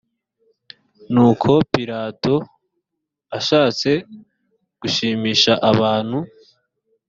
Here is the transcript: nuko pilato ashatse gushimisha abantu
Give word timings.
nuko 1.13 1.49
pilato 1.71 2.35
ashatse 3.37 3.91
gushimisha 4.79 5.53
abantu 5.71 6.17